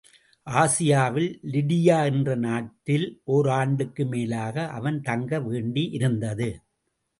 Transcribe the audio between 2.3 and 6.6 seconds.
நாட்டில் ஓராண்டுக்கு மேலாக அவன் தங்க வேண்டியிருந்தது.